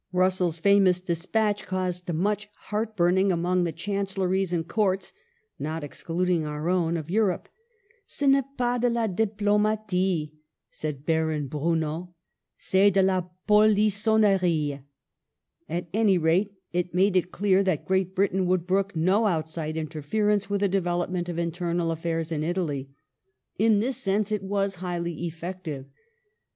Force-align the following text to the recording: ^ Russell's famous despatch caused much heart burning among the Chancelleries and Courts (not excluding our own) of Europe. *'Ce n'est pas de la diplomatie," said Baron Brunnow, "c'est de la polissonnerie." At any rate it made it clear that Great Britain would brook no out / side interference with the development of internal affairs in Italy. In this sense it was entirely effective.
^ 0.01 0.03
Russell's 0.11 0.57
famous 0.57 0.99
despatch 0.99 1.67
caused 1.67 2.11
much 2.11 2.49
heart 2.69 2.95
burning 2.97 3.31
among 3.31 3.65
the 3.65 3.71
Chancelleries 3.71 4.51
and 4.51 4.67
Courts 4.67 5.13
(not 5.59 5.83
excluding 5.83 6.43
our 6.43 6.69
own) 6.69 6.97
of 6.97 7.11
Europe. 7.11 7.47
*'Ce 8.07 8.23
n'est 8.23 8.57
pas 8.57 8.79
de 8.81 8.89
la 8.89 9.05
diplomatie," 9.05 10.33
said 10.71 11.05
Baron 11.05 11.47
Brunnow, 11.47 12.15
"c'est 12.57 12.89
de 12.89 13.03
la 13.03 13.25
polissonnerie." 13.47 14.81
At 15.69 15.87
any 15.93 16.17
rate 16.17 16.55
it 16.73 16.95
made 16.95 17.15
it 17.15 17.31
clear 17.31 17.61
that 17.61 17.85
Great 17.85 18.15
Britain 18.15 18.47
would 18.47 18.65
brook 18.65 18.95
no 18.95 19.27
out 19.27 19.49
/ 19.49 19.49
side 19.51 19.77
interference 19.77 20.49
with 20.49 20.61
the 20.61 20.67
development 20.67 21.29
of 21.29 21.37
internal 21.37 21.91
affairs 21.91 22.31
in 22.31 22.41
Italy. 22.43 22.89
In 23.59 23.81
this 23.81 23.97
sense 23.97 24.31
it 24.31 24.41
was 24.41 24.73
entirely 24.77 25.27
effective. 25.27 25.85